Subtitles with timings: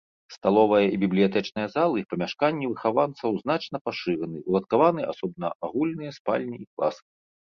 [0.35, 7.03] Сталовая і бібліятэчная залы, памяшканні выхаванцаў значна пашыраны, уладкаваны асобна агульныя спальні і класы.